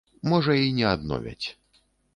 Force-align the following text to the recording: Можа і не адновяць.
Можа 0.31 0.55
і 0.61 0.71
не 0.79 0.87
адновяць. 0.95 1.47